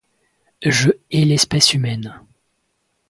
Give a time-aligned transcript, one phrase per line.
[0.65, 2.23] Je hais l'espèce humaine.